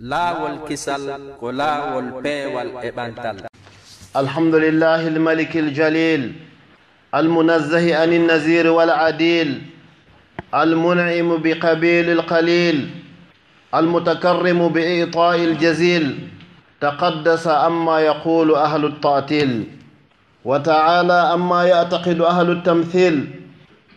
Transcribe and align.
laawol 0.00 0.62
kisal 0.68 1.02
ko 1.42 1.50
laawol 1.52 2.22
peewal 2.22 2.70
e 2.86 2.90
ɓantal 2.94 3.36
alhamdulillahi 4.14 5.06
almaliki 5.10 5.58
aljalil 5.58 6.32
almunazzahi 7.12 7.92
an 7.94 8.10
alnazir 8.14 8.66
waladil 8.70 9.58
almun'imu 10.52 11.38
biqabili 11.42 12.12
alqalil 12.14 12.86
almutakarrimu 13.72 14.70
biitai 14.70 15.44
aljazil 15.50 16.06
تقدس 16.80 17.46
أما 17.46 18.00
يقول 18.00 18.54
أهل 18.54 18.84
التعطيل 18.84 19.64
وتعالى 20.44 21.18
أما 21.34 21.64
يعتقد 21.64 22.20
أهل 22.20 22.50
التمثيل 22.50 23.14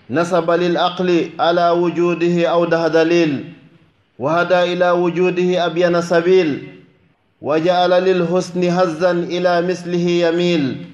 نسب 0.09 0.51
للأقل 0.51 1.29
على 1.39 1.69
وجوده 1.69 2.35
أو 2.49 2.65
ده 2.65 2.87
دليل 2.87 3.53
وهدى 4.19 4.73
إلى 4.73 4.91
وجوده 4.91 5.65
أبين 5.65 6.01
سبيل 6.01 6.67
وجعل 7.41 7.89
للحسن 7.89 8.63
هزا 8.63 9.11
إلى 9.11 9.61
مثله 9.61 10.09
يميل. 10.09 10.85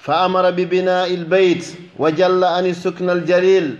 فأمر 0.00 0.50
ببناء 0.50 1.14
البيت 1.14 1.66
وجل 1.98 2.44
عن 2.44 2.66
السكن 2.66 3.10
الجليل 3.10 3.76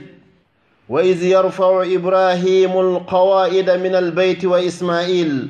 وإذ 0.88 1.22
يرفع 1.22 1.82
إبراهيم 1.94 2.80
القواعد 2.80 3.70
من 3.70 3.94
البيت 3.94 4.44
وإسماعيل. 4.44 5.48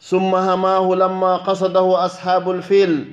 ثم 0.00 0.34
هماه 0.34 0.94
لما 0.94 1.36
قصده 1.36 2.04
أصحاب 2.04 2.50
الفيل 2.50 3.04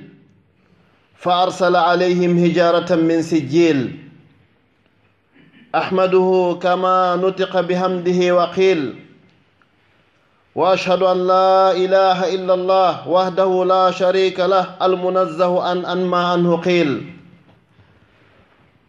فأرسل 1.16 1.76
عليهم 1.76 2.38
هجارة 2.38 2.94
من 2.94 3.22
سجيل. 3.22 4.03
أحمده 5.74 6.58
كما 6.62 7.16
نطق 7.16 7.60
بحمده 7.60 8.34
وقيل 8.36 8.94
واشهد 10.54 11.02
ان 11.02 11.26
لا 11.26 11.72
اله 11.72 12.34
الا 12.34 12.54
الله 12.54 13.08
وحده 13.08 13.64
لا 13.64 13.90
شريك 13.90 14.40
له 14.40 14.66
المنزه 14.82 15.62
عن 15.62 15.84
أن 15.84 16.06
ما 16.06 16.26
عنه 16.26 16.56
قيل 16.56 16.90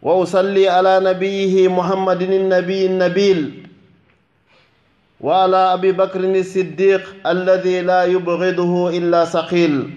واصلي 0.02 0.68
على 0.68 1.00
نبيه 1.02 1.68
محمد 1.68 2.22
النبي 2.22 2.86
النبيل 2.86 3.66
وعلى 5.20 5.56
ابي 5.56 5.92
بكر 5.92 6.20
الصديق 6.20 7.02
الذي 7.26 7.80
لا 7.80 8.04
يبغضه 8.04 8.88
الا 8.98 9.24
ثقيل 9.24 9.90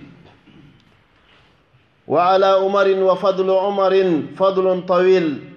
وعلى 2.08 2.46
عمر 2.46 2.88
وفضل 3.04 3.50
عمر 3.52 3.94
فضل 4.38 4.86
طويل. 4.88 5.49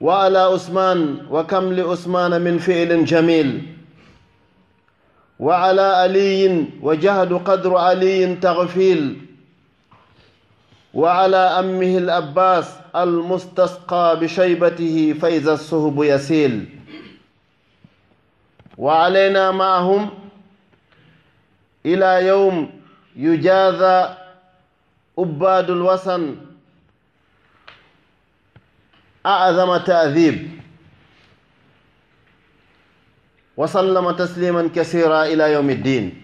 وعلى 0.00 0.38
عثمان 0.38 1.26
وكم 1.30 1.72
لعثمان 1.72 2.40
من 2.40 2.58
فعل 2.58 3.04
جميل 3.04 3.74
وعلى 5.38 5.82
علي 5.82 6.64
وجهد 6.82 7.32
قدر 7.32 7.76
علي 7.76 8.34
تغفيل 8.36 9.20
وعلى 10.94 11.36
أمه 11.36 11.98
الأباس 11.98 12.74
المستسقى 12.96 14.20
بشيبته 14.20 15.14
فإذا 15.22 15.52
الصهب 15.52 16.02
يسيل 16.02 16.68
وعلينا 18.78 19.50
معهم 19.50 20.10
إلى 21.86 22.26
يوم 22.26 22.70
يجازى 23.16 24.08
أباد 25.18 25.70
الوسن 25.70 26.36
أعظم 29.28 29.76
تأذيب. 29.76 30.58
وسلم 33.56 34.10
تسليما 34.10 34.70
كثيرا 34.74 35.24
إلى 35.24 35.52
يوم 35.52 35.70
الدين. 35.70 36.22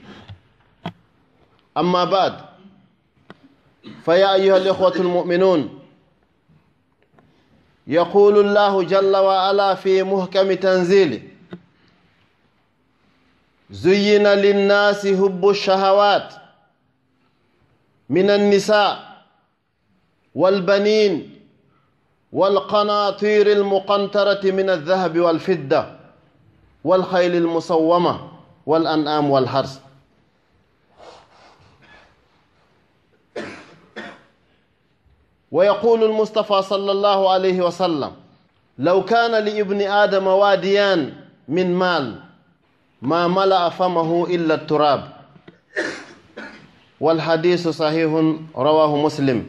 أما 1.76 2.04
بعد 2.04 2.34
فيا 4.04 4.34
أيها 4.34 4.56
الإخوة 4.56 4.96
المؤمنون 4.96 5.80
يقول 7.86 8.38
الله 8.38 8.82
جل 8.82 9.16
وعلا 9.16 9.74
في 9.74 10.02
محكم 10.02 10.52
تنزيله 10.52 11.22
زين 13.70 14.26
للناس 14.28 15.06
حب 15.06 15.48
الشهوات 15.48 16.34
من 18.10 18.30
النساء 18.30 19.24
والبنين 20.34 21.33
والقناطير 22.34 23.52
المقنطرة 23.52 24.40
من 24.50 24.70
الذهب 24.70 25.18
والفضة 25.18 25.86
والخيل 26.84 27.34
المصومة 27.36 28.20
والأنعام 28.66 29.30
والحرث. 29.30 29.78
ويقول 35.52 36.04
المصطفى 36.04 36.62
صلى 36.62 36.92
الله 36.92 37.30
عليه 37.32 37.62
وسلم 37.62 38.12
لو 38.78 39.04
كان 39.04 39.44
لابن 39.44 39.80
آدم 39.80 40.26
واديان 40.26 41.12
من 41.48 41.74
مال 41.74 42.20
ما 43.02 43.28
ملأ 43.28 43.68
فمه 43.68 44.26
إلا 44.30 44.54
التراب. 44.54 45.12
والحديث 47.00 47.68
صحيح 47.68 48.10
رواه 48.56 48.96
مسلم 48.96 49.48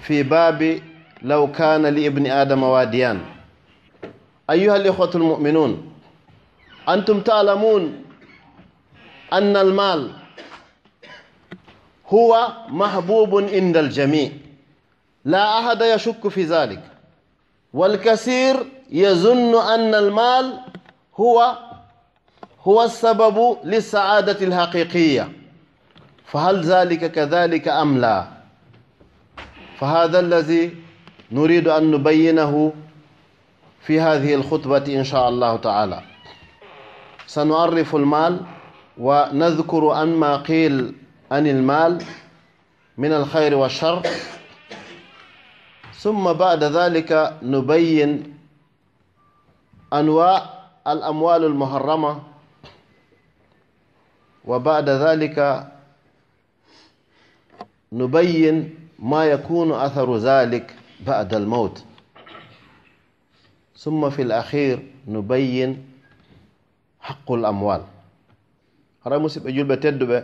في 0.00 0.22
باب 0.22 0.80
law 1.22 1.46
kana 1.48 1.90
li 1.90 2.04
ibni 2.06 2.30
adama 2.30 2.68
wadiyan 2.68 3.20
ayuha 4.48 4.76
alikhwatu 4.76 5.18
almuminun 5.18 5.82
antum 6.86 7.20
talamun 7.22 8.04
anna 9.30 9.60
almal 9.60 10.10
huwa 12.04 12.56
mahbubun 12.68 13.48
inda 13.48 13.80
aljami 13.80 14.40
la 15.24 15.54
ahada 15.58 15.86
yashukku 15.86 16.30
fi 16.30 16.44
dhalik 16.44 16.80
والكثير 17.76 18.56
يظن 18.90 19.52
أن 19.74 19.94
المال 19.94 20.60
هو 21.20 21.56
هو 22.64 22.82
السبب 22.84 23.56
للسعادة 23.64 24.46
الحقيقية. 24.46 25.28
فهل 26.26 26.60
ذلك 26.64 27.12
كذلك 27.12 27.68
أم 27.68 27.98
لا؟ 27.98 28.26
فهذا 29.78 30.20
الذي 30.20 30.85
نريد 31.32 31.68
أن 31.68 31.90
نبينه 31.90 32.72
في 33.80 34.00
هذه 34.00 34.34
الخطبة 34.34 34.94
إن 34.98 35.04
شاء 35.04 35.28
الله 35.28 35.56
تعالى. 35.56 36.02
سنعرف 37.26 37.96
المال 37.96 38.40
ونذكر 38.98 39.88
عن 39.88 40.14
ما 40.14 40.36
قيل 40.36 40.94
عن 41.30 41.46
المال 41.46 42.04
من 42.98 43.12
الخير 43.12 43.54
والشر. 43.54 44.02
ثم 45.94 46.32
بعد 46.32 46.64
ذلك 46.64 47.38
نبين 47.42 48.38
أنواع 49.92 50.42
الأموال 50.86 51.44
المحرمة. 51.44 52.22
وبعد 54.44 54.88
ذلك 54.88 55.66
نبين 57.92 58.74
ما 58.98 59.24
يكون 59.24 59.72
أثر 59.72 60.16
ذلك. 60.16 60.75
بعد 61.05 61.33
الموت 61.33 61.83
ثم 63.75 64.09
في 64.09 64.21
الأخير 64.21 64.79
نبين 65.07 65.91
haqqul 67.01 67.41
amwal 67.49 67.81
hara 69.03 69.17
musidɓe 69.19 69.49
julɓe 69.55 69.75
tedduɓe 69.83 70.17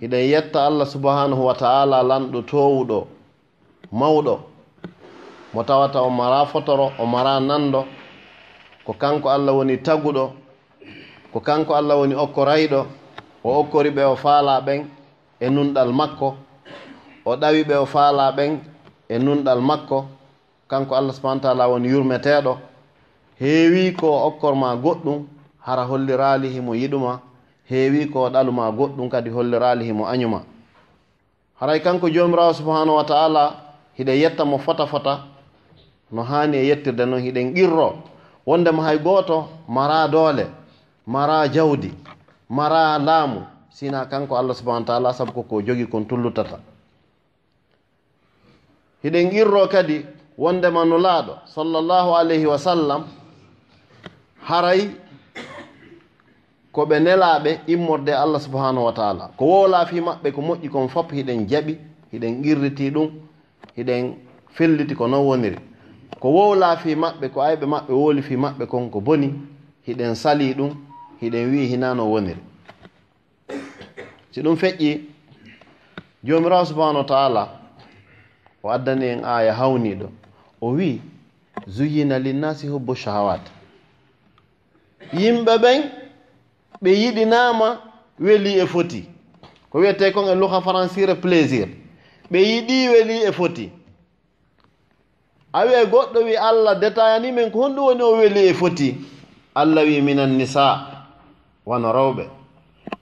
hiɗen 0.00 0.24
yetta 0.30 0.58
allah 0.66 0.86
subhanahu 0.86 1.42
wa 1.48 1.54
taala 1.54 2.02
lanɗo 2.10 2.38
towuɗo 2.50 2.98
mawɗo 3.98 4.34
mo 5.54 5.60
tawata 5.68 5.98
o 6.02 6.10
mara 6.10 6.46
fotoro 6.46 6.86
o 6.98 7.04
mara 7.06 7.40
nanɗo 7.48 7.80
ko 8.86 8.92
kanko 9.02 9.28
allah 9.28 9.52
woni 9.58 9.76
taguɗo 9.86 10.24
ko 11.32 11.38
kanko 11.40 11.72
allah 11.74 11.96
woni 11.98 12.14
okkorayɗo 12.14 12.80
o 13.44 13.48
okkori 13.60 13.90
ɓe 13.96 14.02
o 14.06 14.16
faala 14.16 14.60
ɓen 14.66 14.80
e 15.40 15.46
nunɗal 15.50 15.90
makko 15.92 16.28
o 17.25 17.35
ɗawi 17.35 17.63
ɓe 17.67 17.75
o 17.75 17.85
faala 17.85 18.31
ɓen 18.37 18.59
e 19.09 19.15
nunɗal 19.19 19.61
makko 19.61 20.05
kanko 20.67 20.95
allah 20.95 21.13
subahana 21.13 21.41
taala 21.41 21.67
woni 21.67 21.87
yurmeteeɗo. 21.89 22.53
Heewi 23.39 23.93
ko 23.99 24.07
okkorma 24.27 24.75
goɗɗum 24.83 25.25
hara 25.59 25.83
holliraali 25.83 26.49
himo 26.49 26.73
yiɗuma. 26.75 27.19
Heewi 27.69 28.09
ko 28.13 28.29
ɗaluma 28.29 28.71
goɗɗum 28.77 29.09
kadi 29.09 29.29
holliraali 29.29 29.85
himo 29.85 30.05
añuma. 30.07 30.41
Haray 31.59 31.79
kanko 31.81 32.09
joomiraawo 32.09 32.53
subahanahu 32.53 32.97
wa 32.97 33.03
taala 33.03 33.43
hiɗen 33.97 34.17
yetta 34.21 34.45
mo 34.45 34.57
fota 34.57 34.85
fota 34.87 35.19
no 36.11 36.21
haani 36.23 36.57
e 36.57 36.67
yettirde 36.67 37.05
noon 37.05 37.21
hiɗen 37.21 37.53
qirro 37.55 37.95
wondema 38.45 38.83
hay 38.83 38.97
gooto 38.99 39.47
mara 39.67 40.07
doole 40.07 40.45
mara 41.07 41.47
jawdi 41.47 41.93
mara 42.49 42.99
laamu. 42.99 43.41
Sina 43.69 44.05
kanko 44.05 44.37
allah 44.37 44.55
subahana 44.55 44.85
taala 44.85 45.13
sabu 45.13 45.31
koko 45.33 45.61
jogi 45.61 45.85
kon 45.87 46.05
tullutata. 46.05 46.59
hiɗen 49.05 49.29
qirro 49.29 49.67
kadi 49.67 50.05
wondema 50.37 50.85
no 50.85 50.97
laaɗo 50.97 51.33
sallllahu 51.45 52.15
alayhi 52.17 52.45
wa 52.45 52.57
sallam 52.57 53.03
haray 54.41 54.89
ko 56.71 56.85
ɓe 56.85 56.99
nelaaɓe 56.99 57.59
immorde 57.67 58.09
allah 58.13 58.41
subhanahu 58.41 58.85
wa 58.85 58.91
taala. 58.93 59.29
Ko 59.37 59.45
woolaa 59.45 59.85
fi 59.85 60.01
maɓɓe 60.01 60.31
ko 60.33 60.41
moƴƴi 60.41 60.69
kon 60.69 60.87
fof 60.89 61.11
hiɗen 61.11 61.47
jaɓi 61.47 61.77
hiɗen 62.13 62.41
qirritii 62.43 62.89
ɗum 62.91 63.09
hiɗen 63.77 64.15
felliti 64.49 64.95
ko 64.95 65.07
non 65.07 65.21
woniri. 65.25 65.57
Ko 66.19 66.29
wowla 66.29 66.75
fi 66.77 66.95
maɓɓe 66.95 67.29
ko 67.33 67.39
ayɓe 67.41 67.65
maɓɓe 67.65 67.93
woli 67.93 68.21
fi 68.21 68.35
maɓɓe 68.35 68.65
kon 68.67 68.89
ko 68.89 68.99
boni 69.01 69.33
hiɗen 69.87 70.15
sali 70.15 70.53
ɗum 70.53 70.71
hiɗen 71.21 71.51
wi 71.51 71.67
hinano 71.67 72.03
woniri. 72.11 72.41
Si 74.31 74.41
ɗum 74.41 74.55
feƴƴi 74.57 74.99
jomirawo 76.23 76.65
subhanahu 76.65 76.97
wa 76.97 77.03
taala 77.05 77.64
o 78.65 78.71
addani 78.71 79.05
en 79.05 79.23
aya 79.25 79.53
hawniɗo 79.53 80.09
o 80.61 80.67
wi 80.69 81.01
zuyina 81.67 82.19
linnasi 82.19 82.67
hubbu 82.67 82.95
shahawat. 82.95 83.41
Yimɓe 85.13 85.57
ɓen 85.63 85.81
ɓe 86.81 86.89
yiɗinama 87.01 87.67
weli 88.19 88.51
e 88.59 88.65
foti. 88.65 89.01
Ko 89.69 89.77
wiyete 89.79 90.11
kon 90.13 90.27
e 90.27 90.35
luha 90.35 90.61
françire 90.61 91.15
plaisir. 91.21 91.67
Ɓe 92.31 92.39
yiɗi 92.49 92.89
weli 92.89 93.17
e 93.27 93.31
foti. 93.31 93.69
A 95.53 95.65
wiya 95.65 95.85
goɗɗo 95.85 96.19
wi 96.25 96.35
allah 96.35 96.75
detayani 96.79 97.31
men 97.31 97.51
ko 97.51 97.59
honɗum 97.61 97.85
woni 97.85 98.01
o 98.01 98.17
weli 98.17 98.47
e 98.49 98.53
foti. 98.53 98.95
Allah 99.55 99.83
wi 99.85 100.01
minan 100.01 100.37
nisa 100.37 100.65
wano 101.65 101.91
rewɓe 101.93 102.25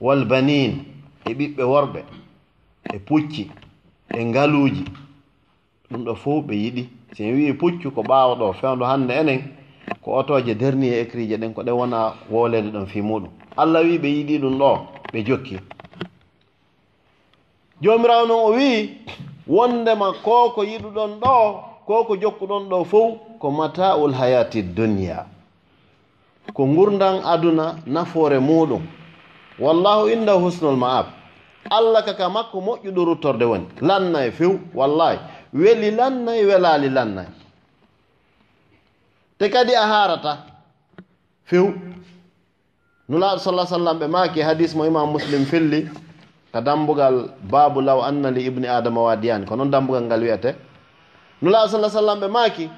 walbanin 0.00 0.84
e 1.24 1.32
ɓiɓɓe 1.34 1.62
worɓe 1.64 2.04
e 2.94 2.98
pucci 2.98 3.50
e 4.10 4.24
ngaluji. 4.24 5.03
ɗum 5.90 6.04
ɗo 6.04 6.14
fof 6.14 6.44
ɓe 6.44 6.54
yiɗi. 6.54 6.88
Si 7.14 7.22
en 7.24 7.34
wii 7.34 7.52
puccu 7.52 7.90
ko 7.90 8.02
ɓaawa 8.02 8.34
ɗo 8.36 8.52
fewndo 8.54 8.84
hannde 8.84 9.10
enen 9.14 9.40
ko 10.02 10.16
otoje 10.18 10.54
derni 10.54 10.88
e 10.88 11.00
écrije 11.02 11.36
ɗen 11.36 11.52
ko 11.54 11.62
ɗen 11.62 11.74
wona 11.74 12.14
wolede 12.30 12.70
ɗon 12.70 12.86
fi 12.86 13.00
muɗum. 13.02 13.30
Allah 13.56 13.82
wi 13.84 13.98
ɓe 13.98 14.08
yiɗi 14.08 14.38
ɗum 14.38 14.58
ɗo 14.58 14.78
ɓe 15.12 15.24
jokki. 15.26 15.58
Joomirawo 17.80 18.26
noon 18.26 18.44
o 18.52 18.56
wii 18.56 18.90
wondema 19.46 20.12
ko 20.24 20.50
ko 20.54 20.62
yiɗuɗon 20.64 21.20
ɗo 21.20 21.60
ko 21.86 22.04
ko 22.04 22.16
jokkuɗon 22.16 22.68
ɗo 22.68 22.84
fof 22.84 23.12
ko 23.38 23.50
mataul 23.50 24.12
hayati 24.14 24.62
dunia 24.62 25.26
ko 26.54 26.64
gurdan 26.66 27.20
aduna 27.24 27.76
nafoore 27.86 28.38
muɗum. 28.40 28.82
Wallahu 29.58 30.08
inda 30.08 30.32
husnul 30.34 30.76
ma'ab. 30.76 31.06
Allah 31.70 32.04
kaka 32.04 32.28
makko 32.28 32.60
moƴƴuɗo 32.60 33.04
ruttorde 33.04 33.44
woni. 33.44 33.66
Lanna 33.80 34.26
e 34.26 34.30
few 34.30 34.60
wallahi 34.74 35.18
weli 35.54 35.90
lannay 35.90 36.44
welaali 36.44 36.88
lannay. 36.90 37.26
Te 39.38 39.48
kadi 39.48 39.74
a 39.74 39.86
haarata 39.86 40.32
few. 41.44 41.74
Nulaaɗo 43.08 43.38
sala 43.38 43.66
sallam 43.66 43.98
ɓe 43.98 44.06
maaki 44.08 44.40
hadis 44.40 44.74
mo 44.74 44.84
imam 44.86 45.10
muslim 45.12 45.44
filli 45.44 45.88
ka 46.52 46.60
dambugal 46.60 47.30
baabu 47.50 47.80
law 47.80 48.00
anna 48.02 48.30
li 48.30 48.46
ibni 48.48 48.66
adama 48.68 49.02
wadiyani 49.02 49.44
ko 49.46 49.56
noon 49.56 49.70
dambugal 49.70 50.02
ngal 50.08 50.22
wiyete 50.22 50.54
nulaaɗo 51.42 51.68
sala 51.68 51.90
sallam 51.90 52.20
ɓe 52.20 52.28
maaki 52.28 52.70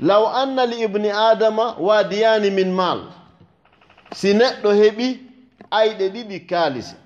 law 0.00 0.26
anna 0.42 0.66
li 0.66 0.84
ibni 0.84 1.08
adama 1.10 1.74
wadiyani 1.80 2.50
min 2.50 2.70
maal. 2.72 3.00
Si 4.12 4.34
neɗɗo 4.34 4.70
heɓi 4.80 5.06
ayɗe 5.70 6.04
ɗiɗi 6.14 6.46
kaalisi 6.46 6.96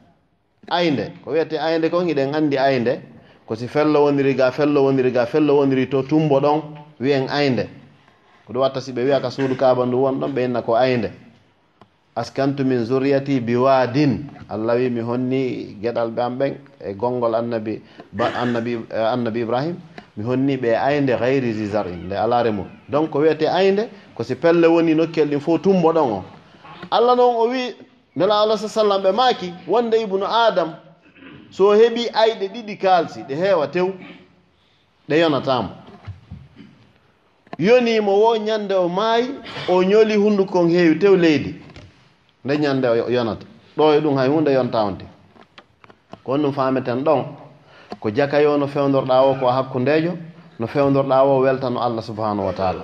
aynde 0.70 1.12
ko 1.24 1.30
wiyete 1.30 1.54
aynde 1.58 1.86
kon 1.90 2.06
hiɗen 2.08 2.34
anndi 2.34 2.58
aynde 2.58 3.13
ko 3.46 3.54
si 3.56 3.68
fello 3.68 4.04
wondiri 4.04 4.34
ga 4.34 4.50
fello 4.50 4.84
wondiri 4.84 5.10
ga 5.10 5.26
fello 5.26 5.56
wondiri 5.58 5.86
to 5.90 6.02
tumbo 6.02 6.40
ɗon 6.40 6.62
wiyen 7.00 7.28
aynde. 7.28 7.68
Ko 8.46 8.52
ɗum 8.52 8.60
watta 8.62 8.80
si 8.80 8.92
ɓe 8.92 9.04
wiya 9.04 9.20
ka 9.20 9.30
suudu 9.30 9.56
kaba 9.56 9.84
ndu 9.86 10.02
won 10.02 10.20
ɗon 10.20 10.32
ɓe 10.34 10.44
inna 10.44 10.62
ko 10.62 10.74
aynde. 10.76 11.10
Askantu 12.16 12.64
min 12.64 12.84
zuriyati 12.84 13.40
biwadin 13.40 14.30
allah 14.48 14.76
wi 14.76 14.88
mi 14.90 15.00
honni 15.00 15.76
geɗal 15.82 16.10
ɓe 16.10 16.20
am 16.22 16.38
ɓen 16.38 16.54
e 16.80 16.94
gongol 16.94 17.34
annabi 17.34 17.82
annabi 18.20 18.72
e 18.90 18.96
annabi 18.96 19.40
ibrahim 19.40 19.76
mi 20.16 20.24
honni 20.24 20.56
ɓe 20.56 20.76
aynde 20.78 21.16
gayri 21.18 21.52
zisar 21.52 21.88
in 21.88 22.06
nde 22.06 22.14
alare 22.16 22.50
mum 22.52 22.66
donc 22.88 23.10
ko 23.10 23.18
wiyete 23.18 23.48
aynde 23.48 23.88
ko 24.14 24.22
si 24.22 24.36
pelle 24.36 24.64
woni 24.66 24.94
nokkel 24.94 25.28
ɗin 25.28 25.40
fof 25.40 25.60
tumbo 25.62 25.92
ɗon 25.92 26.12
o. 26.12 26.24
Allah 26.90 27.16
noon 27.16 27.34
o 27.36 27.48
wi 27.50 27.74
nela 28.14 28.42
alah 28.42 28.58
sa 28.58 28.68
sallam 28.68 29.02
ɓe 29.02 29.10
maaki 29.12 29.52
wonde 29.66 29.94
ibnu 29.98 30.22
adam 30.24 30.70
so 31.56 31.64
heɓi 31.80 32.02
ayɗe 32.22 32.46
ɗiɗi 32.54 32.74
kaalsi 32.82 33.20
ɗe 33.28 33.34
heewa 33.42 33.66
tew 33.74 33.88
ɗe 35.08 35.14
yonatamo 35.22 35.70
yonimo 37.66 38.12
wo 38.22 38.30
ñande 38.46 38.74
o 38.74 38.88
maayi 38.88 39.28
o 39.72 39.82
ñoli 39.90 40.14
hunndu 40.22 40.44
kon 40.52 40.66
heewi 40.74 40.94
tew 41.02 41.14
leydi 41.16 41.50
nde 42.44 42.54
ñande 42.62 42.86
o 42.88 43.10
yonata. 43.16 43.46
Ɗo 43.76 43.84
e 43.96 44.00
ɗum 44.00 44.16
hay 44.18 44.28
hunde 44.28 44.50
yontawonte 44.52 45.04
onte 45.04 45.06
kono 46.24 46.42
ɗum 46.48 46.52
fameten 46.54 47.04
ɗon 47.06 47.20
ko 48.00 48.10
jakayo 48.10 48.56
no 48.58 48.66
fewdorɗa 48.66 49.16
o 49.28 49.34
ko 49.40 49.46
hakkundejo 49.56 50.12
no 50.58 50.66
fewdorɗa 50.66 51.16
o 51.24 51.38
weltano 51.40 51.78
allah 51.80 52.02
subahanahu 52.02 52.46
wa 52.46 52.52
taala. 52.52 52.82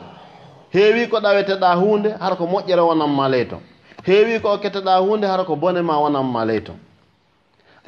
Heewi 0.73 1.09
ko 1.09 1.17
ɗaweteɗa 1.21 1.75
hunde 1.81 2.11
hara 2.21 2.37
ko 2.37 2.45
moƴƴere 2.47 2.81
wonanma 2.89 3.29
ley 3.29 3.45
ton 3.47 3.61
heewi 4.07 4.41
ko 4.41 4.59
ketteɗa 4.59 4.99
hunde 5.03 5.27
hara 5.27 5.45
ko 5.45 5.57
bone 5.57 5.83
ma 5.83 5.99
wonanma 5.99 6.45
ley 6.47 6.61
ton 6.61 6.77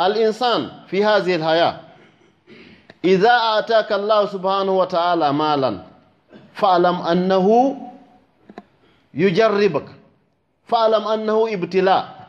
الإنسان 0.07 0.71
في 0.87 1.05
هذه 1.05 1.35
الحياة. 1.35 1.81
إذا 3.05 3.35
آتاك 3.59 3.93
الله 3.93 4.27
سبحانه 4.27 4.73
وتعالى 4.73 5.33
مالا 5.33 5.79
فاعلم 6.55 6.97
أنه 7.03 7.77
يجربك 9.15 9.85
فاعلم 10.67 11.09
أنه 11.09 11.47
ابتلاء 11.53 12.29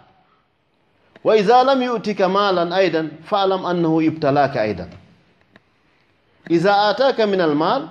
وإذا 1.24 1.64
لم 1.64 1.82
يؤتك 1.82 2.22
مالا 2.22 2.78
أيضا 2.78 3.12
فاعلم 3.24 3.66
أنه 3.66 4.02
ابتلاك 4.08 4.58
أيضا. 4.58 4.90
إذا 6.52 6.90
آتاك 6.90 7.22
من 7.22 7.42
المال 7.42 7.88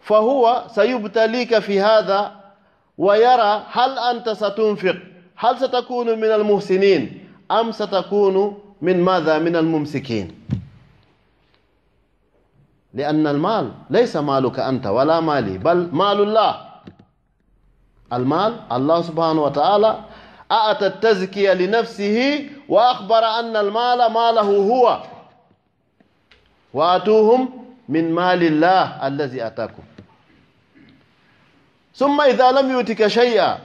فهو 0.00 0.64
سيبتليك 0.68 1.58
في 1.58 1.80
هذا 1.80 2.32
ويرى 2.98 3.62
هل 3.72 3.98
أنت 3.98 4.28
ستنفق 4.30 4.96
هل 5.36 5.58
ستكون 5.58 6.06
من 6.18 6.24
المحسنين 6.24 7.28
أم 7.50 7.72
ستكون 7.72 8.58
من 8.82 9.00
ماذا 9.04 9.38
من 9.38 9.56
الممسكين 9.56 10.46
لأن 12.94 13.26
المال 13.26 13.72
ليس 13.90 14.16
مالك 14.16 14.58
أنت 14.58 14.86
ولا 14.86 15.20
مالي 15.20 15.58
بل 15.58 15.88
مال 15.92 16.20
الله 16.22 16.66
المال 18.12 18.60
الله 18.72 19.02
سبحانه 19.02 19.42
وتعالى 19.42 20.00
أأتى 20.50 20.86
التزكية 20.86 21.52
لنفسه 21.52 22.48
وأخبر 22.68 23.18
أن 23.24 23.56
المال 23.56 24.12
ماله 24.12 24.40
هو 24.70 25.02
وآتوهم 26.74 27.66
من 27.88 28.12
مال 28.14 28.42
الله 28.42 29.06
الذي 29.06 29.46
أتاكم 29.46 29.82
ثم 31.94 32.20
إذا 32.20 32.52
لم 32.52 32.70
يؤتك 32.70 33.06
شيئا 33.06 33.58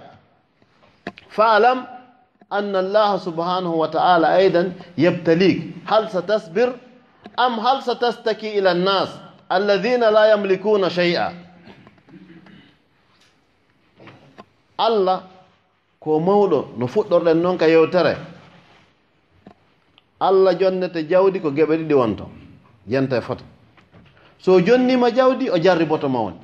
فاعلم 1.29 1.85
أن 2.53 2.75
الله 2.75 3.17
سبحانه 3.17 3.73
وتعالى 3.73 4.27
أيضا 4.37 4.73
يبتليك. 4.97 5.59
هل 5.87 6.09
ستصبر 6.09 6.75
أم 7.39 7.53
هل 7.59 7.83
ستستكي 7.83 8.59
إلى 8.59 8.71
الناس 8.71 9.09
الذين 9.51 9.99
لا 9.99 10.31
يملكون 10.31 10.89
شيئا؟ 10.89 11.29
الله 14.79 15.21
ko 16.01 16.19
mawɗo 16.19 16.73
no 16.77 16.87
fuɗɗorɗen 16.87 17.37
noon 17.41 17.57
ka 17.57 17.67
yewtere 17.69 18.17
allah 20.19 20.57
jonnete 20.59 21.07
jawdi 21.07 21.39
ko 21.39 21.51
geɓe 21.51 21.77
ɗiɗi 21.77 21.93
wonto 21.93 22.25
jenta 22.87 23.17
e 23.17 23.21
foto 23.21 23.43
so 24.39 24.59
jonnima 24.59 25.11
jawdi 25.13 25.49
o 25.49 25.57
jarri 25.61 25.85
boto 25.85 26.09
ma 26.09 26.19
woni 26.21 26.39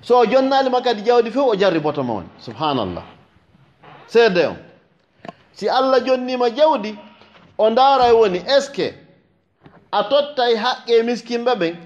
so 0.00 0.20
o 0.20 0.24
jonnanima 0.26 0.80
kadi 0.80 1.02
jawdi 1.02 1.30
fof 1.30 1.48
o 1.48 1.56
jarri 1.56 1.80
boto 1.80 2.02
ma 2.04 2.12
woni 2.14 2.28
subhanallah 2.38 3.02
seede 4.06 4.46
on. 4.46 4.56
Si 5.52 5.68
allah 5.68 6.00
jonnima 6.04 6.50
jawdi 6.50 6.98
o 7.58 7.70
ndaara 7.70 8.14
woni 8.14 8.38
est 8.38 8.60
ce 8.66 8.70
que 8.70 8.94
a 9.92 10.04
tottay 10.04 10.56
haqqe 10.56 11.02
miskinɓe 11.02 11.54
ɓen 11.54 11.76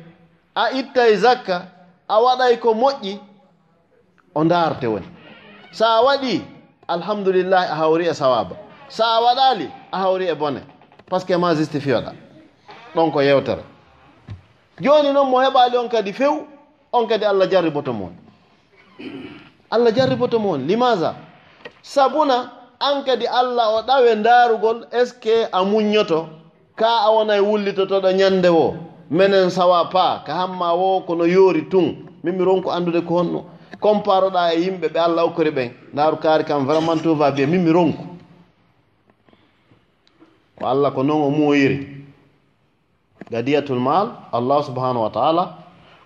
a 0.54 0.70
ittay 0.72 1.16
zakka 1.16 1.66
a 2.08 2.20
waɗay 2.22 2.58
ko 2.58 2.74
moƴƴi 2.74 3.18
o 4.34 4.44
ndaarte 4.44 4.86
woni. 4.86 5.06
So 5.72 5.84
a 5.84 6.02
waɗi 6.02 6.42
alhamdulillahi 6.88 7.68
a 7.70 7.74
hawri 7.74 8.06
e 8.08 8.14
sawaba 8.14 8.56
so 8.88 9.04
a 9.04 9.20
waɗali 9.20 9.70
a 9.92 9.98
hawri 9.98 10.26
e 10.28 10.34
bone. 10.34 10.60
Par 11.10 11.20
ce 11.20 11.26
que 11.26 11.36
ma 11.36 11.54
justifie 11.54 11.92
oɗa 11.94 12.12
ɗon 12.94 13.12
ko 13.12 13.20
yewtere. 13.22 13.62
Joni 14.80 15.12
noon 15.12 15.28
mo 15.30 15.38
heɓali 15.40 15.76
on 15.76 15.88
kadi 15.88 16.12
few 16.12 16.46
on 16.92 17.06
kadi 17.06 17.24
allah 17.24 17.46
jarriboto 17.50 17.92
mo 17.92 18.04
on. 18.06 18.14
Allah 19.70 19.92
jarriboto 19.92 20.38
mo 20.38 20.52
on. 20.54 20.58
Limaga 20.66 21.14
sabuna 21.94 22.52
an 22.80 23.02
kadi 23.04 23.26
allah 23.26 23.66
o 23.76 23.82
ɗawe 23.82 24.14
ndaarugol 24.20 24.78
est 24.92 25.06
ce 25.06 25.14
que 25.20 25.48
a 25.52 25.64
muññoto? 25.64 26.28
Ka 26.76 26.86
a 27.06 27.10
wonay 27.10 27.40
wullitotoɗo 27.40 28.10
ñannde 28.12 28.48
wo? 28.48 28.76
Minen 29.10 29.50
sawa 29.50 29.88
pa 29.90 30.22
ka 30.26 30.32
hamma 30.34 30.74
wo 30.74 31.00
kono 31.06 31.24
yoori 31.24 31.62
tun. 31.70 31.86
Min 32.22 32.36
mi 32.36 32.44
ronko 32.44 32.70
anndude 32.70 33.00
ko 33.06 33.14
honno. 33.18 33.44
Comparoɗa 33.80 34.52
e 34.54 34.60
yimɓe 34.60 34.88
ɓe 34.92 34.98
allah 35.00 35.24
okkori 35.24 35.50
ɓen. 35.50 35.70
Ndaaru 35.92 36.16
kaari 36.22 36.44
kam 36.44 36.66
vraiment 36.66 36.98
tout 37.02 37.14
va 37.16 37.30
bien. 37.30 37.46
Min 37.50 37.62
mi 37.64 37.70
ronku. 37.72 38.04
Ko 40.58 40.66
allah 40.66 40.90
ko 40.92 41.02
noon 41.02 41.22
o 41.22 41.30
mooyiri. 41.30 41.78
Gadiyatul 43.30 43.80
mal 43.80 44.06
allah 44.32 44.62
subhanahu 44.62 45.02
wa 45.02 45.10
taala 45.10 45.44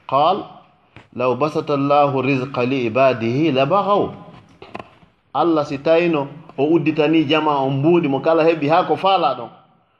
qal 0.09 0.37
law 1.17 1.35
basata 1.37 1.77
llahu 1.77 2.23
risqa 2.23 2.65
li 2.65 2.87
ibadihi 2.87 3.53
labagaw 3.53 4.11
allah 5.35 5.65
si 5.67 5.79
tawino 5.79 6.29
o 6.59 6.65
udditani 6.65 7.25
jama 7.25 7.59
on 7.61 7.71
mbuuɗi 7.79 8.09
mo 8.09 8.21
kala 8.21 8.45
heɓi 8.45 8.69
haa 8.69 8.85
ko 8.85 8.97
faala 8.97 9.35
ɗon. 9.35 9.49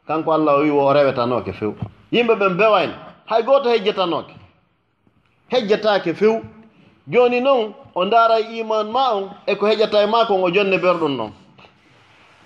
Kanko 0.07 0.33
allah 0.33 0.55
o 0.57 0.63
wi 0.63 0.71
o 0.71 0.93
rewetanoke 0.93 1.53
few. 1.53 1.75
Yimɓe 2.13 2.35
ɓen 2.35 2.57
bewayno 2.57 2.95
hay 3.27 3.43
gooto 3.43 3.69
hejjetanoke 3.71 4.35
hejjetake 5.49 6.15
few? 6.15 6.43
Jooni 7.09 7.41
noon 7.41 7.75
o 7.95 8.05
ndaaray 8.05 8.59
iman 8.61 8.91
ma 8.91 9.13
on 9.15 9.31
e 9.47 9.55
ko 9.57 9.67
heƴata 9.67 10.03
e 10.03 10.07
maako 10.07 10.35
on 10.35 10.45
o 10.45 10.51
jonne 10.51 10.77
berɗum 10.79 11.17
noon 11.17 11.33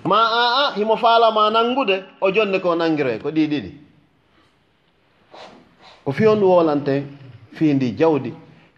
ma 0.04 0.16
aa 0.16 0.72
himo 0.76 0.96
faalama 0.96 1.50
nanngude 1.50 2.04
o 2.20 2.30
jonne 2.30 2.58
ko 2.60 2.74
nanngire 2.74 3.18
ko 3.22 3.30
ɗi 3.30 3.46
ɗiɗi. 3.48 3.70
Ko 6.04 6.12
fiyon 6.12 6.36
ɗum 6.40 6.48
wolante 6.48 7.02
fiindi 7.52 7.96
jawdi. 7.98 8.32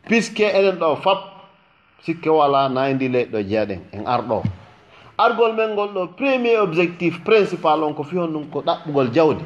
Puisque 0.06 0.40
eɗen 0.42 0.78
ɗo 0.78 0.96
fap 0.96 1.37
sikke 2.04 2.30
wala 2.30 2.68
nayndi 2.68 3.08
leyɗo 3.08 3.38
jeeɗen 3.42 3.80
en 3.92 4.06
arɗo. 4.06 4.42
Argol 5.18 5.52
men 5.52 5.70
ngol 5.74 5.88
ɗo 5.94 6.06
premier 6.16 6.60
objectif 6.60 7.24
principal 7.24 7.82
on 7.84 7.94
ko 7.94 8.02
fihon 8.02 8.32
ɗum 8.32 8.44
ko 8.50 8.60
ɗaɓɓugol 8.62 9.10
jawdi. 9.12 9.44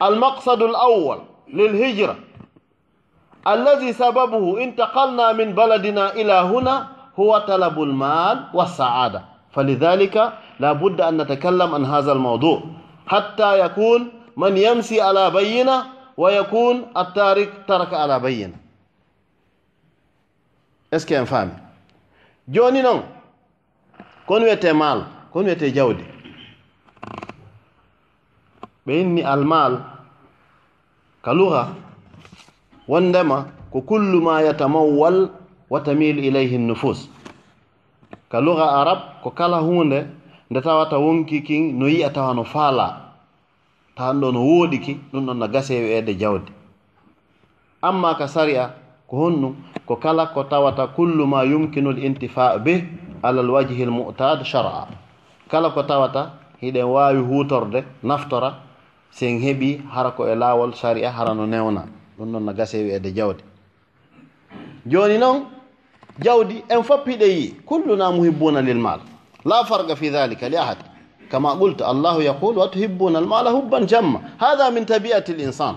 Almaqsadu 0.00 0.66
l 0.66 0.74
awwal 0.76 1.20
lil 1.52 1.74
hijra. 1.74 2.16
Alladi 3.44 3.92
sababuhu 3.92 4.58
intaqalna 4.58 5.32
min 5.34 5.54
baladina 5.54 6.12
ila 6.16 6.42
huna 6.48 6.74
huwa 7.18 7.40
talabu 7.40 7.84
lmal 7.86 8.38
wasaada 8.54 9.24
falidhalika 9.50 10.32
la 10.60 10.74
budda 10.74 11.06
an 11.08 11.16
natakallam 11.18 11.74
an 11.74 11.84
hadha 11.84 12.12
almawdu 12.12 12.62
hatta 13.06 13.56
yakun 13.58 14.10
man 14.36 14.56
yamsi 14.56 15.00
ala 15.00 15.30
bayina 15.30 15.86
wa 16.16 16.30
yakun 16.32 16.86
attarik 16.94 17.66
taraka 17.66 17.98
ala 17.98 18.20
bayina 18.20 18.54
est 20.90 20.98
ce 20.98 21.06
que 21.06 21.14
en 21.14 21.26
faami 21.26 21.52
jooni 22.48 22.82
noon 22.82 23.02
kon 24.26 24.42
wiyete 24.42 24.72
maal 24.72 25.04
kon 25.32 25.44
wiyete 25.44 25.72
jawdi. 25.74 26.04
Ɓe 28.86 29.00
inni 29.00 29.22
almal 29.22 29.80
ka 31.22 31.32
luha 31.34 31.68
wondema 32.88 33.46
ko 33.70 33.80
kullu 33.82 34.20
ma 34.20 34.40
yatamawwal 34.42 35.30
wa 35.70 35.80
tamilu 35.80 36.22
ilayhi 36.22 36.58
nufus 36.58 37.08
ka 38.30 38.40
luga 38.40 38.64
arab 38.80 38.98
ko 39.22 39.30
kala 39.30 39.58
hunde 39.60 40.06
nde 40.50 40.60
tawata 40.60 40.98
wonki 40.98 41.42
kin 41.42 41.78
no 41.78 41.86
yiya 41.88 42.10
tawa 42.10 42.34
no 42.34 42.44
faala. 42.44 43.04
Tawan 43.96 44.20
ɗo 44.20 44.32
no 44.32 44.40
wooɗiki 44.40 44.92
ɗum 45.12 45.26
ɗon 45.26 45.34
no 45.38 45.48
gasewe 45.48 45.88
eede 45.90 46.14
jawdi. 46.18 46.52
Amma 47.82 48.14
ka 48.14 48.26
sari'a 48.28 48.70
ko 49.06 49.16
honɗum 49.16 49.54
ko 49.88 49.96
kala 49.96 50.26
ko 50.26 50.44
tawata 50.44 50.86
kullu 50.92 51.26
ma 51.26 51.42
yumkinu 51.44 51.96
l 51.96 52.04
intifa 52.04 52.58
be 52.60 52.84
alal 53.22 53.48
wajhi 53.50 53.82
l 53.82 53.90
mutad 53.90 54.44
shar'a. 54.44 54.86
Kala 55.48 55.70
ko 55.70 55.82
tawata 55.82 56.30
hiɗen 56.60 56.84
wawi 56.84 57.24
hutorde 57.24 57.84
naftora 58.02 58.60
sen 59.10 59.40
heeɓi 59.40 59.80
hara 59.88 60.10
ko 60.10 60.28
e 60.28 60.34
lawol 60.34 60.74
sharia 60.74 61.10
hara 61.10 61.32
no 61.34 61.46
newna. 61.46 61.86
Ɗum 62.18 62.28
noon 62.28 62.44
no 62.44 62.52
gase 62.52 62.74
ede 62.76 63.14
jawdi. 63.16 63.42
Joni 64.86 65.16
noon 65.18 65.46
jawdi 66.20 66.62
en 66.68 66.82
foppiɗe 66.82 67.24
yi 67.24 67.56
kulluna 67.64 68.10
muhibbuna 68.12 68.60
lil 68.60 68.76
mal 68.76 69.00
la 69.44 69.64
farga 69.64 69.96
fi 69.96 70.10
dhalika 70.10 70.48
li 70.50 70.56
ahad. 70.56 70.78
Kama 71.30 71.56
qultu 71.56 71.84
allahu 71.84 72.20
yaqul 72.20 72.56
wa 72.58 72.68
tuhibbuna 72.68 73.18
al 73.18 73.26
mala 73.26 73.50
hubban 73.52 73.86
jamma. 73.88 74.20
Hada 74.36 74.70
min 74.70 74.84
tabiati 74.84 75.32
l 75.32 75.40
insan 75.40 75.76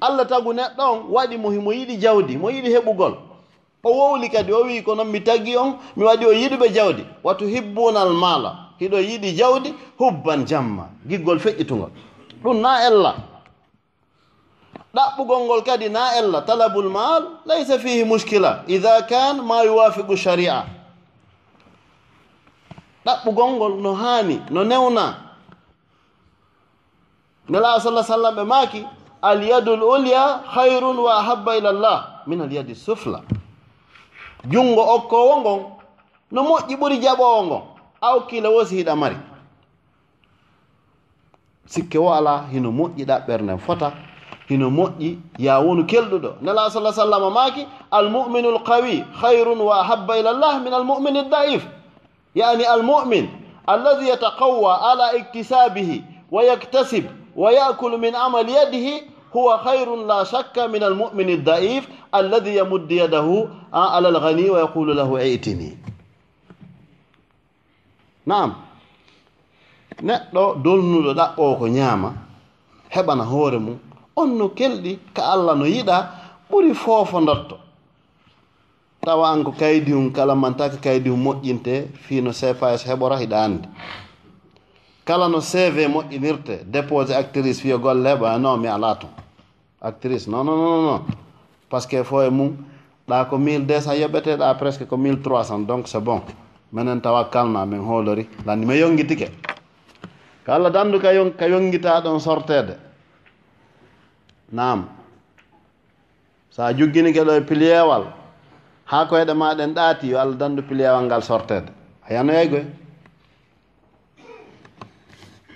allah 0.00 0.26
tagu 0.26 0.52
neɗɗo 0.52 0.82
on 0.82 0.98
waɗi 1.14 1.38
mo 1.38 1.50
mo 1.62 1.70
yiɗi 1.70 1.96
jawdi 2.00 2.36
mo 2.36 2.50
yiɗi 2.50 2.74
heɓugol. 2.74 3.25
o 3.86 3.90
wowli 3.98 4.28
kadi 4.28 4.52
o 4.52 4.62
wii 4.66 4.82
noon 4.86 5.08
mi 5.08 5.20
taggi 5.20 5.56
on 5.56 5.78
mi 5.96 6.04
waɗi 6.04 6.24
o 6.26 6.32
yiɗuɓe 6.32 6.66
jawdi. 6.74 7.02
Watu 7.24 7.44
hibbunal 7.46 8.12
maala 8.12 8.50
hiɗo 8.80 8.98
yiɗi 8.98 9.36
jawdi 9.38 9.74
hubban 9.98 10.44
jamma 10.46 10.84
giggol 11.08 11.38
feƴƴitugol 11.38 11.90
ɗum 12.42 12.60
na 12.60 12.86
ella. 12.86 13.14
Ɗaɓɓugol 14.94 15.40
ngol 15.44 15.62
kadi 15.62 15.88
na 15.88 16.16
ella 16.18 16.42
talabul 16.42 16.88
mal 16.88 17.22
laysa 17.46 17.78
fihi 17.78 18.04
muskila 18.04 18.64
ida 18.66 19.02
kan 19.06 19.40
ma 19.44 19.62
yuwafiqu 19.64 20.16
sharia. 20.16 20.64
Ɗaɓɓugol 23.06 23.50
ngol 23.56 23.74
no 23.82 23.94
haani 23.94 24.40
no 24.50 24.64
newna. 24.64 25.06
Nela 27.48 27.80
sallah 27.80 28.04
sallam 28.04 28.34
ɓe 28.36 28.44
maaki 28.44 28.82
l 29.22 29.82
ulya 29.82 30.42
hayrun 30.54 30.98
wa 30.98 31.18
ahabba 31.20 31.56
ila 31.58 31.72
llah 31.72 31.98
min 32.26 32.40
alyadi 32.40 32.74
sufla. 32.74 33.22
junngo 34.44 34.82
okkowo 34.94 35.40
ngon 35.40 35.60
no 36.30 36.42
moƴƴi 36.42 36.76
ɓuri 36.76 36.96
jaɓowo 37.02 37.42
ngon 37.46 37.62
a 38.00 38.12
hokkila 38.12 38.50
wo 38.50 38.62
hiɗa 38.64 38.96
mari. 38.96 39.16
Sikke 41.66 41.98
wo 41.98 42.12
ala 42.14 42.46
hino 42.52 42.70
moƴƴiɗa 42.70 43.26
ɓernden 43.26 43.58
fota 43.58 43.92
hino 44.48 44.70
moƴƴi 44.70 45.18
ya 45.38 45.58
wonu 45.60 45.84
kelɗuɗo. 45.86 46.30
Nela 46.42 46.70
sala 46.70 46.92
sallam 46.92 47.32
maaki 47.32 47.66
almuminu 47.90 48.50
lqawi 48.58 49.04
hayrun 49.20 49.58
wa 49.60 49.80
ahabba 49.80 50.18
ilallah 50.18 50.60
min 50.62 50.72
almumini 50.72 51.22
daif. 51.30 51.66
Yani 52.34 52.64
almumin 52.64 53.28
alladi 53.66 54.08
yataqawwa 54.08 54.92
ala 54.92 55.16
iktisabihi 55.16 56.04
wa 56.30 56.42
yaktasib 56.44 57.04
wa 57.34 57.50
yakulu 57.52 57.98
min 57.98 58.14
amali 58.14 58.52
yadihi 58.52 59.02
huwa 59.32 59.58
hayrun 59.58 60.06
la 60.06 60.24
shakka 60.24 60.68
min 60.68 60.82
almumini 60.82 61.36
daif. 61.36 61.88
alladi 62.16 62.58
الذي 62.60 62.96
yadahu 62.96 63.48
ala 63.72 64.08
على 64.20 64.50
wa 64.50 64.58
yaqulu 64.60 64.94
lahu 64.94 65.18
itini 65.18 65.76
naam. 68.26 68.54
Neɗɗo 70.02 70.42
dolnuɗo 70.64 71.10
ɗaɓɓo 71.14 71.58
ko 71.58 71.66
ñaama 71.68 72.10
heɓana 72.94 73.24
hoore 73.24 73.58
mum. 73.58 73.78
On 74.16 74.26
no 74.38 74.48
kelɗi 74.48 74.98
ka 75.14 75.22
allah 75.32 75.54
no 75.56 75.64
yiɗa 75.64 75.96
ɓuri 76.50 76.74
foofo 76.74 77.20
ndotto 77.20 77.56
tawa 79.00 79.30
an 79.30 79.44
ko 79.44 79.52
kaydi 79.52 79.92
hum 79.92 80.10
kala 80.12 80.34
mantaka 80.34 80.76
kaydi 80.76 81.10
hum 81.10 81.22
moƴƴinte 81.22 81.88
fiino 82.04 82.30
cfas 82.32 82.82
heɓora 82.88 83.16
hiɗa 83.22 83.36
hiɗande 83.38 83.68
kala 85.04 85.28
no 85.28 85.38
cv 85.40 85.76
moƴƴinirte 85.88 86.64
déposé 86.66 87.14
actrice 87.14 87.60
fiyo 87.62 87.76
e 87.76 87.80
golle 87.80 88.08
heɓa 88.08 88.38
non 88.38 88.58
mi 88.60 88.68
ala 88.68 88.94
ton. 88.96 89.10
Actrice 89.80 90.26
non 90.28 90.44
non 90.44 90.56
non 90.56 90.82
non. 90.82 91.00
par 91.68 91.82
ce 91.82 91.88
que 91.88 92.02
fo 92.04 92.22
e 92.22 92.30
mum 92.30 92.56
ɗa 93.08 93.24
ko 93.28 93.38
1200 93.38 93.94
yoɓeteɗa 93.94 94.54
presque 94.58 94.86
ko 94.86 94.96
1300 94.96 95.66
donc 95.66 95.88
c'est 95.88 96.00
bon. 96.00 96.22
Minen 96.72 97.00
tawa 97.00 97.24
kalna 97.30 97.64
min 97.66 97.80
hoolori 97.80 98.28
lanni 98.44 98.66
mi 98.66 98.78
yongitike. 98.78 99.30
Ko 100.44 100.52
allah 100.52 100.70
dandu 100.70 101.00
ka 101.00 101.12
yon 101.12 101.30
ka 101.32 101.46
yongita 101.48 102.00
ɗon 102.00 102.20
sortede. 102.20 102.76
Nam 104.52 104.88
sa 106.50 106.72
jogginike 106.72 107.22
ɗo 107.24 107.32
e 107.36 107.40
piliyewal. 107.40 108.04
Ha 108.86 109.06
koyɗe 109.06 109.34
maɗen 109.34 109.74
ɗaati 109.74 110.08
yo 110.08 110.18
allah 110.18 110.36
dandu 110.36 110.62
piliyewal 110.62 111.04
ngal 111.04 111.22
sortede. 111.22 111.70
A 112.08 112.14
yanoyay 112.14 112.48
goy? 112.48 112.64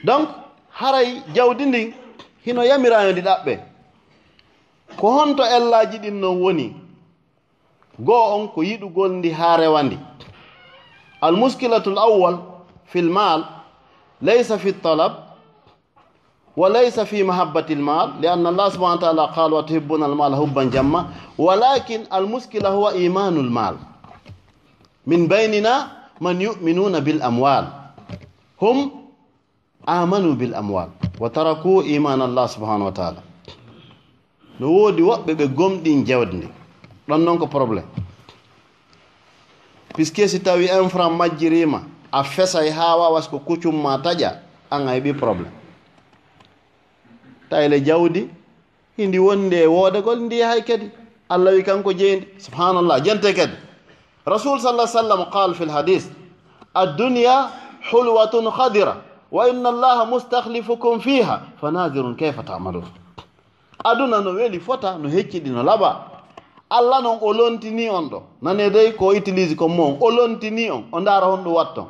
Donc 0.04 0.28
haray 0.72 1.22
jawdi 1.34 1.66
ndin 1.66 1.92
hino 2.44 2.62
yamirayodi 2.62 3.20
ɗaɓɓe. 3.20 3.69
ko 5.00 5.06
honto 5.16 5.42
ellaji 5.56 5.98
ɗin 5.98 6.20
non 6.20 6.36
woni 6.42 6.66
goo 8.06 8.24
on 8.36 8.48
ko 8.54 8.60
yiɗugol 8.62 9.12
ndi 9.18 9.30
haa 9.38 9.56
rewandi. 9.56 9.96
Almuskilatu 11.20 11.90
l 11.90 11.98
awwal 11.98 12.36
fi 12.84 12.98
l 13.00 13.08
mal 13.10 13.40
laysa 14.22 14.58
fi 14.58 14.70
ltalab 14.72 15.12
wa 16.56 16.68
laysa 16.68 17.04
fi 17.06 17.22
mahabbati 17.24 17.72
l 17.74 17.82
mal 17.82 18.08
li 18.20 18.28
anna 18.28 18.48
allah 18.48 18.68
subahana 18.72 18.96
wa 18.96 19.00
taala 19.04 19.24
qal 19.34 19.52
wa 19.52 19.62
tuhibuna 19.62 20.04
al 20.06 20.14
mala 20.14 20.36
hubban 20.36 20.70
jamma 20.70 21.00
walakin 21.38 22.06
almuskila 22.10 22.68
huwa 22.70 22.94
imanu 22.94 23.40
l 23.40 23.50
mal 23.50 23.76
min 25.06 25.28
baynina 25.28 25.90
man 26.20 26.40
yuminuna 26.40 27.00
bil 27.00 27.22
amwal 27.22 27.64
hum 28.60 28.90
amanu 29.86 30.34
bil 30.36 30.54
amwal 30.54 30.88
wa 31.20 31.28
taraku 31.30 31.82
imana 31.82 32.24
allah 32.24 32.48
subahanahu 32.48 32.84
wa 32.88 32.92
taala. 32.92 33.29
no 34.60 34.68
woodi 34.70 35.02
woɓɓe 35.02 35.32
ɓe 35.34 35.46
gomɗin 35.56 36.04
jewde 36.06 36.34
ndi 36.36 36.48
ɗon 37.08 37.18
noon 37.24 37.38
ko 37.38 37.46
probléme 37.46 37.88
puisque 39.94 40.28
si 40.28 40.40
tawi 40.40 40.68
un 40.70 40.88
franc 40.88 41.12
majjirima 41.16 41.82
a 42.12 42.22
fesay 42.24 42.70
ha 42.70 42.96
wawas 42.96 43.26
ko 43.28 43.38
kuccumma 43.38 43.98
taƴa 43.98 44.38
an 44.70 44.86
a 44.88 44.92
heeɓi 44.94 45.12
probléme 45.16 45.50
tayle 47.50 47.80
jawdi 47.84 48.28
hindi 49.00 49.18
wondi 49.18 49.56
e 49.56 49.66
woodagol 49.66 50.18
ndi 50.20 50.42
hay 50.42 50.62
kadi. 50.62 50.90
Allah 51.30 51.54
wi 51.54 51.62
kanko 51.62 51.92
jeyndi. 51.92 52.26
Subhanallah 52.38 53.00
jente 53.04 53.32
kadi. 53.34 53.56
Rasul 54.26 54.60
sallah 54.60 54.86
sallam 54.86 55.30
qal 55.32 55.54
fi 55.54 55.64
lhadis 55.64 56.10
addunia 56.74 57.48
hulwatun 57.90 58.50
hadira 58.52 58.96
wa 59.30 59.48
inna 59.48 59.68
allaha 59.68 60.04
mustahlifukum 60.04 61.00
fiha 61.00 61.40
fa 61.60 61.70
nadirun 61.70 62.14
kayfa 62.16 62.42
tamalun. 62.42 62.84
aduna 63.84 64.20
no 64.20 64.30
weli 64.32 64.60
fota 64.60 64.98
no 64.98 65.08
hecciɗi 65.08 65.50
no 65.50 65.62
laɓa. 65.62 66.06
Allah 66.70 67.02
noon 67.02 67.18
o 67.20 67.32
lontini 67.32 67.88
on 67.90 68.08
ɗo. 68.10 68.22
Nane 68.42 68.70
dey 68.70 68.92
ko 68.92 69.08
utilise 69.12 69.56
comme 69.56 69.76
mo 69.76 69.84
on 69.86 69.98
o 70.00 70.10
lontini 70.10 70.70
on 70.70 70.84
o 70.92 71.00
ndaara 71.00 71.26
hon 71.26 71.42
ɗum 71.44 71.52
watton. 71.54 71.86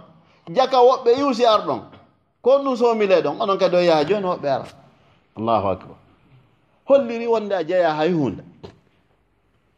Jaka 0.51 0.79
woɓɓe 0.79 1.19
iwsi 1.19 1.45
ar 1.45 1.61
ɗon. 1.67 1.81
Ko 2.43 2.59
ɗum 2.59 2.77
somile 2.77 3.21
ɗon 3.23 3.37
onon 3.41 3.59
kadi 3.59 3.77
o 3.77 3.81
yaha 3.81 4.05
joni 4.05 4.25
woɓɓe 4.27 4.47
ara. 4.49 4.65
Allahu 5.37 5.69
akbar. 5.69 5.97
Holliri 6.89 7.27
wonde 7.27 7.53
a 7.55 7.63
jeeya 7.65 7.95
hay 7.95 8.13
hunde. 8.13 8.43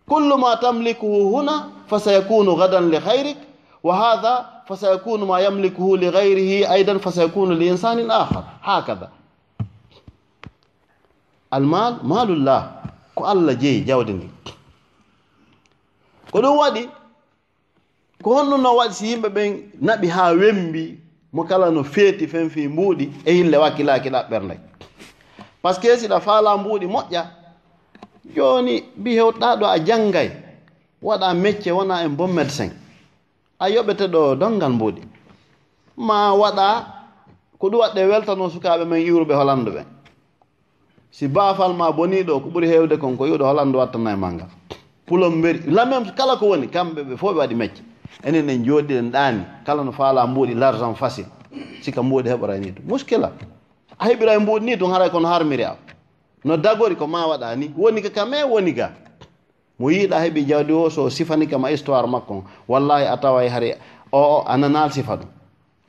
Kullu 0.09 0.37
ma 0.39 0.57
tamlikuhu 0.57 1.31
huna 1.35 1.69
fa 1.87 1.99
sayakunu 1.99 2.57
gadan 2.57 2.91
li 2.91 2.97
hayrik 2.99 3.39
wa 3.83 3.95
hada 3.97 4.63
fa 4.67 4.75
sayakunu 4.77 5.27
ma 5.27 5.41
yamlikuhu 5.41 5.97
li 5.99 6.11
gayrihi 6.11 6.65
aidan 6.67 6.99
fa 7.01 7.11
sayakunu 7.11 7.55
li 7.59 7.69
insanin 7.69 8.11
ahar 8.11 8.45
hakada 8.63 9.11
almal 11.53 12.01
malullah 12.03 12.61
ko 13.15 13.25
allah 13.25 13.55
jeeyi 13.55 13.85
jawde 13.85 14.13
ndi. 14.13 14.29
Ko 16.33 16.41
ɗum 16.43 16.57
waɗi 16.59 16.83
ko 18.23 18.29
honɗum 18.35 18.61
no 18.63 18.77
waɗi 18.81 18.95
si 18.95 19.07
yimɓe 19.13 19.29
ɓen 19.37 19.51
naɓi 19.87 20.07
haa 20.09 20.33
wembi 20.41 20.99
mo 21.33 21.45
kala 21.45 21.71
no 21.71 21.83
feeti 21.85 22.27
fen 22.27 22.51
fi 22.51 22.69
mbuuɗi 22.69 23.05
e 23.25 23.33
hille 23.33 23.57
wakkilaaki 23.57 24.09
ɗaɓɓere 24.11 24.45
ndey 24.45 24.61
par 25.63 25.75
ce 25.75 25.81
que 25.81 25.97
siɗa 25.97 26.21
faala 26.21 26.57
mbuuɗi 26.57 26.87
moƴƴa 26.87 27.23
jooni 28.35 28.75
mbi 28.99 29.11
hewɗaa 29.19 29.57
ɗo 29.61 29.67
a 29.67 29.79
janngay 29.87 30.29
waɗa 31.03 31.35
métier 31.35 31.73
wona 31.75 32.03
en 32.05 32.09
bon 32.17 32.29
médecin. 32.29 32.71
A 33.59 33.69
yoɓete 33.71 34.07
ɗo 34.09 34.37
donngal 34.37 34.73
mbuuɗi. 34.73 35.03
Ma 35.97 36.33
waɗa 36.33 36.67
ko 37.59 37.69
ɗum 37.71 37.81
waɗɗe 37.81 38.07
weltano 38.11 38.49
sukaaɓe 38.51 38.85
men 38.85 39.01
iwruɓe 39.07 39.35
holandu 39.35 39.71
ɓen. 39.73 39.87
si 41.13 41.29
baafal 41.29 41.75
ma 41.77 41.93
boniiɗo 41.93 42.41
ko 42.43 42.49
ɓuri 42.49 42.67
heewde 42.69 42.97
kon 42.99 43.17
ko 43.17 43.27
yiɗo 43.27 43.45
holandu 43.45 43.79
wattana 43.79 44.13
e 44.13 44.17
ma 44.17 44.33
ngal 44.33 44.49
pulom 45.07 45.43
weri 45.43 45.61
la 45.69 45.85
même 45.85 46.15
kala 46.17 46.37
ko 46.37 46.47
woni 46.47 46.69
kamɓe 46.69 47.03
ɓe 47.05 47.17
fof 47.17 47.33
ɓe 47.35 47.39
waɗi 47.39 47.55
mecce. 47.55 47.83
Enen 48.25 48.49
en 48.49 48.65
jooɗiɗen 48.65 49.11
ɗaani. 49.13 49.43
Kala 49.67 49.85
no 49.85 49.93
faala 49.93 50.27
mbuuɗi 50.27 50.55
l' 50.55 50.63
argent 50.63 50.95
facile 50.97 51.27
sika 51.83 52.03
mbuuɗi 52.03 52.29
heɓora 52.29 52.57
e 52.57 52.61
ni 52.61 52.73
to. 52.73 52.83
Muskila. 52.87 53.33
A 53.99 54.07
heɓira 54.09 54.35
e 54.35 54.39
mbuuɗi 54.39 54.65
ni 54.65 54.79
tun 54.79 54.91
haray 54.91 55.11
kono 55.11 55.29
harmiri 55.29 55.65
a 55.65 55.77
no 56.45 56.57
dagori 56.57 56.97
ko 56.97 57.07
ma 57.07 57.27
waɗa 57.27 57.57
ni. 57.57 57.71
Woni 57.77 58.03
ka 58.03 58.11
kame 58.11 58.35
eh, 58.37 58.45
woni 58.49 58.73
ga 58.73 58.91
mo 59.79 59.91
yiiɗa 59.91 60.17
heɓi 60.19 60.47
jawdi 60.49 60.73
o 60.73 60.89
so 60.91 61.11
sifani 61.11 61.47
kama 61.47 61.69
histoire 61.71 62.07
makko 62.07 62.45
wallahi 62.69 63.05
a 63.07 63.17
tawa 63.17 63.49
hari 63.51 63.75
o 64.13 64.19
o 64.19 64.45
ananal 64.47 64.91
sifa 64.93 65.17
ɗum. 65.17 65.29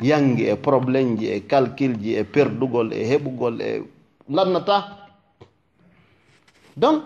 Yangi 0.01 0.49
e 0.49 0.55
probléme 0.55 1.17
ji 1.17 1.27
e 1.27 1.39
calcule 1.47 1.95
ji 2.01 2.15
e 2.17 2.23
perdugol 2.23 2.91
e 2.91 3.05
heɓugol 3.07 3.61
e 3.61 3.83
lannata. 4.29 5.02
donc 6.77 7.03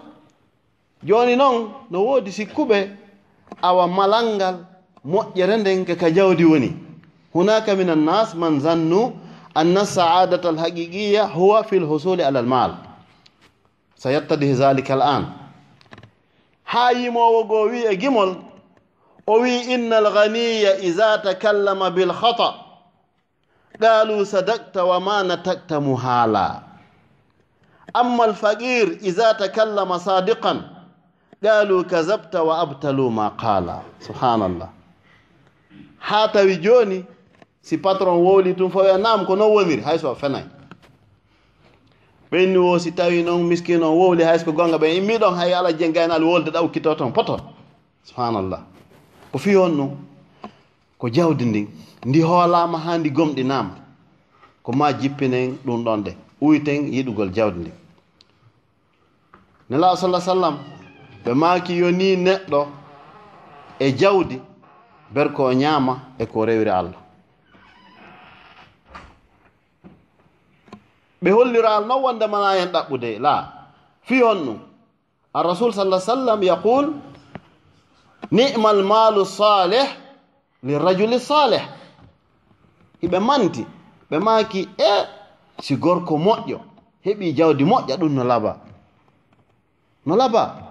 joni 1.04 1.36
noon 1.36 1.70
no 1.92 2.00
woodi 2.06 2.32
sikkuɓe 2.32 2.90
awa 3.62 3.88
malal 3.88 4.36
ngal 4.36 4.56
moƴƴere 5.06 5.58
nden 5.58 5.86
ke 5.86 5.96
ka 5.96 6.10
jawdi 6.12 6.44
woni. 6.46 6.72
Hunaka 7.34 7.76
min 7.76 7.90
annas 7.90 8.34
man 8.36 8.60
zannu 8.60 9.14
anna 9.56 9.86
saadata 9.86 10.50
alhaqiqiya 10.50 11.26
huwa 11.28 11.64
fi 11.64 11.80
lhusuli 11.80 12.24
ala 12.24 12.40
almal 12.40 12.72
sa 13.96 14.10
sayattadihi 14.10 14.54
zalika 14.54 14.94
al 14.94 15.02
an 15.02 15.24
ha 16.64 16.92
yimowo 16.92 17.44
goo 17.50 17.66
wi 17.72 17.86
e 17.92 17.96
gimol 17.98 18.36
o 19.28 19.34
wi 19.42 19.74
inna 19.74 19.98
alganiya 19.98 20.78
ida 20.82 21.18
takallama 21.24 21.90
bilhata 21.92 22.54
qalu 23.82 24.26
sadakta 24.26 24.86
wa 24.86 25.00
ma 25.00 25.24
natakta 25.24 25.82
haala 25.82 26.67
amma 27.94 28.24
alfaqir 28.24 28.88
الفقير 29.04 29.38
takallama 29.38 30.00
sadiqan 30.00 30.62
qalu 31.42 31.84
kazabta 31.86 32.44
wa 32.44 32.60
abtalu 32.60 33.12
ma 33.12 33.30
qala. 33.38 33.82
Subhanallah. 34.00 34.70
الله 36.02 36.34
tawi 36.34 36.48
wijoni 36.48 37.06
si 37.62 37.78
patron 37.78 38.18
wowli 38.20 38.56
tum 38.56 38.72
wiya 38.74 38.98
nam 38.98 39.26
ko 39.26 39.36
non 39.36 39.52
woniri 39.52 39.82
hayso 39.82 40.16
fenay. 40.16 40.44
Ɓenni 42.32 42.58
wo 42.58 42.78
si 42.80 42.92
tawi 42.92 43.24
noon 43.24 43.44
miskine 43.48 43.84
on 43.84 43.96
wowli 43.98 44.24
haysko 44.24 44.52
gonga 44.52 44.78
ɓen 44.78 44.98
immi 44.98 45.18
ɗon 45.18 45.36
hay 45.36 45.54
ala 45.54 45.72
jengaynal 45.74 46.24
wolde 46.24 46.52
ɗaw 46.52 46.68
kitto 46.72 46.96
toon 46.96 47.12
poto 47.14 47.38
subhanallah. 48.04 48.62
Ko 49.32 49.38
fi 49.38 49.56
on 49.56 49.70
noon 49.78 49.98
ko 50.98 51.08
jawdi 51.10 51.46
ndin 51.46 51.68
ndi 52.06 52.22
hoolama 52.22 52.78
ha 52.80 52.98
ndi 52.98 53.10
gomɗinama 53.12 53.76
ko 54.64 54.72
ma 54.74 54.92
jippinen 54.94 55.58
ɗum 55.66 55.84
ɗon 55.84 56.04
de. 56.04 56.27
uyten 56.42 56.88
yiɗugol 56.94 57.32
jawdi 57.34 57.60
ndi. 57.60 57.72
Nela 59.70 59.96
sallah 59.98 60.22
sallam 60.22 60.58
ɓe 61.26 61.34
maaki 61.34 61.74
yo 61.78 61.92
ni 61.92 62.16
neɗɗo 62.16 62.68
e 63.80 63.92
jawdi 64.00 64.42
ber 65.14 65.34
ko 65.34 65.52
ñaama 65.54 65.94
e 66.20 66.26
ko 66.26 66.46
rewri 66.46 66.70
allah. 66.70 67.00
Ɓe 71.24 71.30
holliral 71.32 71.86
non 71.88 72.02
wonde 72.02 72.28
mana 72.28 72.56
hen 72.60 72.70
ɗaɓɓude? 72.72 73.20
La. 73.20 73.54
Fi 74.02 74.22
hon 74.22 74.40
ɗum 74.46 74.60
الرسول 75.38 75.74
صلى 75.74 75.84
الله 75.86 76.02
عليه 76.02 76.14
وسلم 76.14 76.40
يقول 76.44 76.86
نعم 78.32 78.68
المال 78.68 79.16
الصالح 79.22 79.98
للرجل 80.64 81.14
الصالح 81.14 81.70
يبقى 83.04 83.22
مانتي 83.22 83.66
بماكي 84.12 84.70
إيه 84.80 85.06
si 85.62 85.76
gorko 85.76 86.18
moƴƴo 86.18 86.60
heɓi 87.06 87.34
jawdi 87.36 87.64
moƴƴa 87.64 87.98
ɗum 87.98 88.14
no 88.16 88.24
laba. 88.24 88.58
No 90.06 90.16
laba. 90.16 90.64